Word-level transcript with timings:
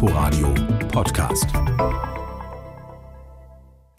Inforadio 0.00 0.54
Podcast. 0.92 1.48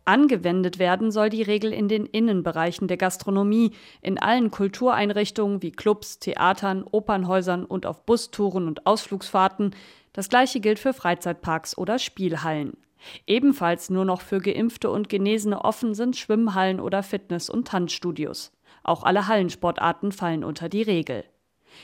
Angewendet 0.05 0.79
werden 0.79 1.11
soll 1.11 1.27
die 1.27 1.41
Regel 1.41 1.73
in 1.73 1.89
den 1.89 2.05
Innenbereichen 2.05 2.87
der 2.87 2.95
Gastronomie, 2.95 3.73
in 4.01 4.17
allen 4.17 4.49
Kultureinrichtungen 4.49 5.61
wie 5.61 5.73
Clubs, 5.73 6.19
Theatern, 6.19 6.85
Opernhäusern 6.89 7.65
und 7.65 7.85
auf 7.85 8.05
Bustouren 8.05 8.67
und 8.67 8.85
Ausflugsfahrten. 8.85 9.75
Das 10.13 10.29
gleiche 10.29 10.61
gilt 10.61 10.79
für 10.79 10.93
Freizeitparks 10.93 11.77
oder 11.77 11.99
Spielhallen. 11.99 12.77
Ebenfalls 13.27 13.89
nur 13.89 14.05
noch 14.05 14.21
für 14.21 14.39
Geimpfte 14.39 14.89
und 14.91 15.09
Genesene 15.09 15.65
offen 15.65 15.95
sind 15.95 16.15
Schwimmhallen 16.15 16.79
oder 16.79 17.03
Fitness- 17.03 17.49
und 17.49 17.67
Tanzstudios. 17.67 18.53
Auch 18.83 19.03
alle 19.03 19.27
Hallensportarten 19.27 20.13
fallen 20.13 20.45
unter 20.45 20.69
die 20.69 20.83
Regel. 20.83 21.25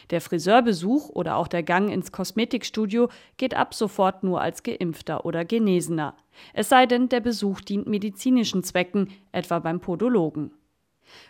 Der 0.10 0.22
Friseurbesuch 0.22 1.10
oder 1.10 1.38
auch 1.38 1.48
der 1.48 1.64
Gang 1.64 1.92
ins 1.92 2.12
Kosmetikstudio 2.12 3.10
geht 3.38 3.56
ab 3.56 3.74
sofort 3.74 4.24
nur 4.24 4.42
als 4.42 4.64
Geimpfter 4.64 5.26
oder 5.26 5.46
Genesener. 5.46 6.16
Es 6.54 6.70
sei 6.70 6.86
denn, 6.86 7.09
der 7.09 7.22
Besuch 7.22 7.62
dient 7.62 7.88
medizinischen 7.88 8.64
Zwecken, 8.64 9.09
etwa 9.32 9.59
beim 9.59 9.80
Podologen. 9.80 10.52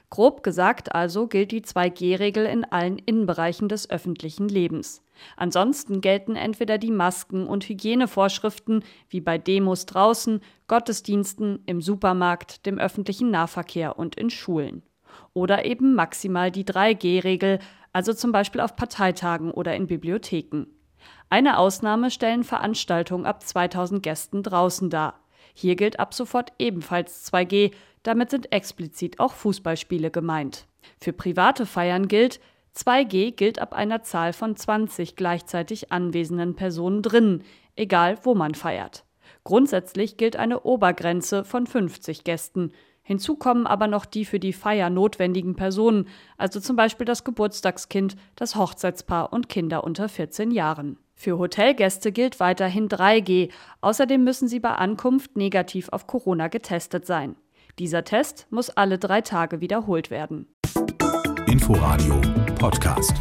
Grob 0.09 0.43
gesagt 0.43 0.95
also 0.95 1.27
gilt 1.27 1.51
die 1.51 1.61
2G-Regel 1.61 2.45
in 2.45 2.63
allen 2.63 2.97
Innenbereichen 2.97 3.67
des 3.67 3.89
öffentlichen 3.89 4.47
Lebens. 4.47 5.03
Ansonsten 5.35 6.01
gelten 6.01 6.35
entweder 6.35 6.77
die 6.77 6.91
Masken- 6.91 7.47
und 7.47 7.67
Hygienevorschriften 7.67 8.83
wie 9.09 9.21
bei 9.21 9.37
Demos 9.37 9.85
draußen, 9.85 10.41
Gottesdiensten, 10.67 11.59
im 11.65 11.81
Supermarkt, 11.81 12.65
dem 12.65 12.79
öffentlichen 12.79 13.31
Nahverkehr 13.31 13.97
und 13.97 14.15
in 14.15 14.29
Schulen. 14.29 14.83
Oder 15.33 15.65
eben 15.65 15.95
maximal 15.95 16.51
die 16.51 16.65
3G-Regel, 16.65 17.59
also 17.95 18.11
zum 18.11 18.33
Beispiel 18.33 18.59
auf 18.59 18.75
Parteitagen 18.75 19.51
oder 19.51 19.73
in 19.73 19.87
Bibliotheken. 19.87 20.65
Eine 21.29 21.57
Ausnahme 21.57 22.11
stellen 22.11 22.43
Veranstaltungen 22.43 23.25
ab 23.25 23.41
2000 23.41 24.03
Gästen 24.03 24.43
draußen 24.43 24.89
dar. 24.89 25.21
Hier 25.53 25.77
gilt 25.77 25.97
ab 25.97 26.13
sofort 26.13 26.51
ebenfalls 26.59 27.31
2G, 27.31 27.71
damit 28.03 28.31
sind 28.31 28.51
explizit 28.51 29.21
auch 29.21 29.31
Fußballspiele 29.31 30.11
gemeint. 30.11 30.67
Für 30.99 31.13
private 31.13 31.65
Feiern 31.65 32.09
gilt, 32.09 32.41
2G 32.75 33.31
gilt 33.31 33.59
ab 33.59 33.73
einer 33.73 34.03
Zahl 34.03 34.33
von 34.33 34.57
20 34.57 35.15
gleichzeitig 35.15 35.93
anwesenden 35.93 36.57
Personen 36.57 37.01
drinnen, 37.01 37.45
egal 37.77 38.17
wo 38.23 38.35
man 38.35 38.55
feiert. 38.55 39.05
Grundsätzlich 39.45 40.17
gilt 40.17 40.35
eine 40.35 40.63
Obergrenze 40.63 41.45
von 41.45 41.65
50 41.65 42.25
Gästen. 42.25 42.73
Hinzu 43.07 43.35
kommen 43.35 43.67
aber 43.67 43.85
noch 43.85 44.03
die 44.05 44.25
für 44.25 44.39
die 44.39 44.51
Feier 44.51 44.89
notwendigen 44.89 45.55
Personen, 45.55 46.07
also 46.37 46.59
zum 46.59 46.75
Beispiel 46.75 47.05
das 47.05 47.23
Geburtstagskind, 47.23 48.15
das 48.35 48.55
Hochzeitspaar 48.55 49.31
und 49.31 49.47
Kinder 49.47 49.83
unter 49.83 50.09
14 50.09 50.49
Jahren. 50.49 50.97
Für 51.13 51.37
Hotelgäste 51.37 52.11
gilt 52.11 52.39
weiterhin 52.39 52.89
3G. 52.89 53.51
Außerdem 53.81 54.23
müssen 54.23 54.47
sie 54.47 54.59
bei 54.59 54.71
Ankunft 54.71 55.37
negativ 55.37 55.89
auf 55.89 56.07
Corona 56.07 56.47
getestet 56.47 57.05
sein. 57.05 57.35
Dieser 57.77 58.03
Test 58.03 58.47
muss 58.49 58.71
alle 58.71 58.97
drei 58.97 59.21
Tage 59.21 59.61
wiederholt 59.61 60.09
werden. 60.09 60.47
Inforadio 61.45 62.19
Podcast. 62.57 63.13